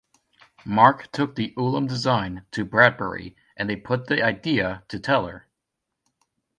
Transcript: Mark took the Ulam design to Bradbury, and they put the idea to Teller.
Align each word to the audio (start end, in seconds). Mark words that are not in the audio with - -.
Mark 0.65 1.11
took 1.11 1.35
the 1.35 1.53
Ulam 1.55 1.87
design 1.87 2.43
to 2.53 2.65
Bradbury, 2.65 3.35
and 3.55 3.69
they 3.69 3.75
put 3.75 4.07
the 4.07 4.23
idea 4.25 4.83
to 4.87 4.99
Teller. 4.99 5.45